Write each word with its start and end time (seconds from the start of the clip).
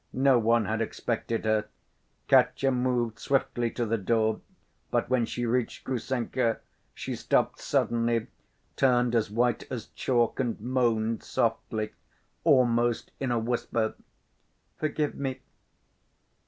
No 0.13 0.39
one 0.39 0.65
had 0.65 0.81
expected 0.81 1.45
her. 1.45 1.65
Katya 2.27 2.71
moved 2.71 3.19
swiftly 3.19 3.69
to 3.69 3.85
the 3.85 3.99
door, 3.99 4.41
but 4.89 5.11
when 5.11 5.27
she 5.27 5.45
reached 5.45 5.83
Grushenka, 5.83 6.59
she 6.95 7.15
stopped 7.15 7.59
suddenly, 7.59 8.25
turned 8.75 9.13
as 9.13 9.29
white 9.29 9.71
as 9.71 9.89
chalk 9.89 10.39
and 10.39 10.59
moaned 10.59 11.21
softly, 11.21 11.93
almost 12.43 13.11
in 13.19 13.29
a 13.29 13.37
whisper: 13.37 13.93
"Forgive 14.79 15.13
me!" 15.13 15.39